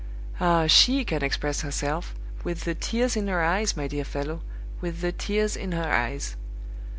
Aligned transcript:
Ah, 0.39 0.65
she 0.65 1.05
can 1.05 1.21
express 1.23 1.61
herself 1.61 2.15
with 2.43 2.63
the 2.63 2.73
tears 2.73 3.15
in 3.15 3.27
her 3.27 3.43
eyes, 3.43 3.77
my 3.77 3.87
dear 3.87 4.03
fellow, 4.03 4.41
with 4.79 5.01
the 5.01 5.11
tears 5.11 5.55
in 5.55 5.73
her 5.73 5.91
eyes! 5.93 6.35